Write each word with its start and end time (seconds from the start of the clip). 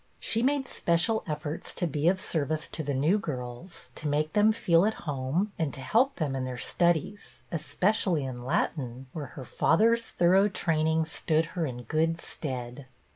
She 0.19 0.41
made 0.41 0.67
special 0.67 1.23
efforts 1.27 1.75
to 1.75 1.85
be 1.85 2.07
of 2.07 2.19
service 2.19 2.67
to 2.69 2.81
the 2.81 2.95
new 2.95 3.19
girls, 3.19 3.91
to 3.93 4.07
make 4.07 4.33
them 4.33 4.51
feel 4.51 4.83
at 4.87 4.95
home, 5.05 5.51
and 5.59 5.71
to 5.75 5.79
help 5.81 6.15
them 6.15 6.35
in 6.35 6.43
their 6.43 6.57
studies, 6.57 7.43
especially 7.51 8.23
in 8.25 8.41
Latin, 8.41 9.05
where 9.13 9.27
her 9.37 9.45
father's 9.45 10.07
thorough 10.07 10.47
training 10.49 11.05
stood 11.05 11.45
her 11.53 11.67
in 11.67 11.83
good 11.83 12.19
stead. 12.19 12.87